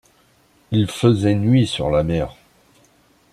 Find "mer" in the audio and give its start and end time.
2.01-2.35